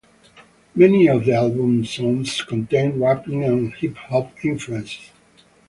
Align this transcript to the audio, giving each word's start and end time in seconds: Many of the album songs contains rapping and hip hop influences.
Many 0.73 1.05
of 1.05 1.25
the 1.25 1.33
album 1.33 1.85
songs 1.85 2.41
contains 2.41 2.95
rapping 2.99 3.43
and 3.43 3.71
hip 3.71 3.95
hop 3.97 4.31
influences. 4.43 5.11